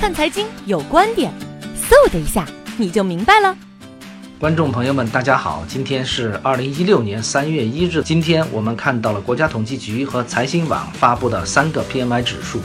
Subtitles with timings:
[0.00, 1.30] 看财经有观点，
[1.76, 3.54] 嗖的一下你就明白了。
[4.38, 8.02] 观众朋友们，大家好，今天是二零一六年三月一日。
[8.02, 12.62] 今天我们看到了国家统计局和财新网发布的三个 PMI 指数，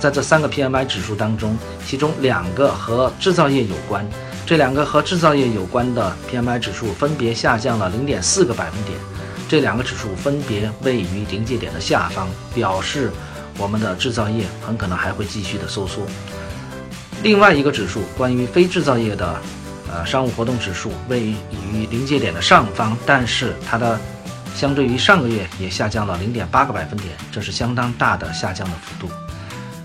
[0.00, 4.08] 在这三个 PMI 指数当中，其中两个和制造业有关，
[4.46, 8.98] 这两个和制造业有关的 PMI 指数分别下降了零点四个百分点，
[9.46, 13.12] 这两个指数分别位于临界点的下方，表示。
[13.60, 16.02] 我们的制造业很可能还会继续的收缩。
[17.22, 19.40] 另外一个指数，关于非制造业的，
[19.92, 21.34] 呃，商务活动指数位于
[21.90, 23.98] 临界点的上方，但是它的
[24.54, 29.12] 相对于上个月也下降了零点八个百分点，这是相当大的下降的幅度。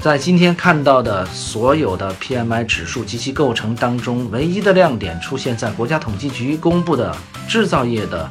[0.00, 7.16] 在今天看到的所有的 PMI 指数及其构成当中，唯一的亮点出现在国家统计局公布的
[7.48, 8.30] 制造业的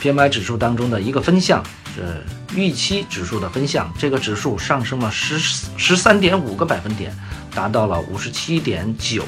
[0.00, 1.62] PMI 指数当中的一个分项。
[1.94, 2.24] 是
[2.56, 5.38] 预期指数的分项，这个指数上升了十
[5.76, 7.14] 十三点五个百分点，
[7.54, 9.24] 达到了五十七点九，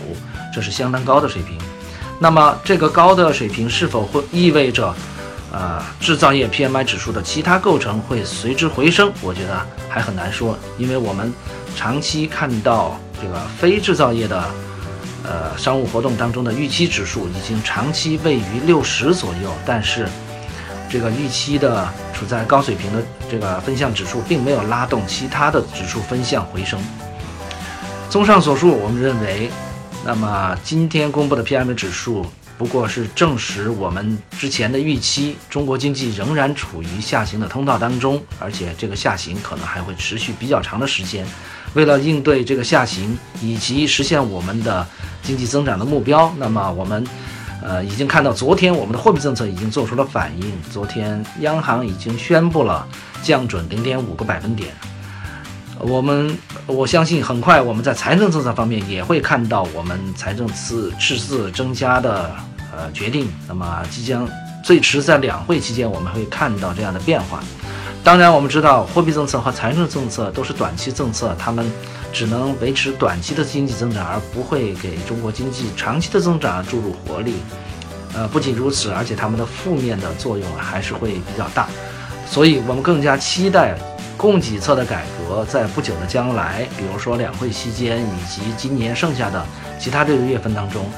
[0.55, 1.59] 这是相当高的水平。
[2.19, 4.95] 那么这个高的水平是否会意味着，
[5.53, 9.13] 呃，制造业 PMI 指数的其他构成会随之回升？
[9.21, 11.33] 我觉得还很难说，因为我们
[11.77, 14.45] 长期看到这个非制造业的，
[15.25, 20.09] 呃，商务活动当中的预期指数已经长期位于六十左右，但是。
[20.87, 26.79] 这个预期的处在高水平的这个分项指数，并没有拉动其他的指数分项回升。
[28.15, 29.51] 综上所述，我们认为，
[30.05, 32.25] 那么今天公布的 PM 指数
[32.57, 41.27] 不过是证实我们之前的预期，中国经济仍然处于下行的通道当中，而且这个下行可能还会持续比较长的时间。
[41.73, 44.87] 为了应对这个下行以及实现我们的
[45.21, 47.05] 经济增长的目标，那么我们。
[47.63, 50.53] 呃，已经看到昨天我们的货币政策已经做出了反应。
[50.71, 52.87] 昨天央行已经宣布了
[53.23, 54.73] 降准零点五个百分点。
[55.81, 56.37] 我们
[56.67, 62.31] 我相信很快我们在财政政策方面也会看到我们财政赤赤字增加的
[62.73, 63.29] 呃决定。
[63.49, 64.29] 那么即将
[64.65, 67.43] 最迟在两会期间我们会看到这样的变化。
[68.03, 71.71] 当然，我们知道货币政策和财政政策都是短期政策，他们
[72.13, 77.37] 只能维持短期的经济增长，而不会给中国经济长期的增长注入活力。
[78.13, 81.67] 呃，不仅如此，而且他们的负面的作用还是会比较大。
[82.31, 83.75] 所以，我们更加期待
[84.25, 89.45] 供给侧的改革在不久的将来，比如说两会期间以及今年剩下的
[89.79, 90.91] 其他六个月份当中，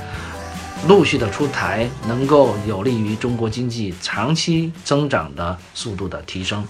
[0.86, 6.64] 陆续的出台，能够有利于中国经济长期增长的速度的提升。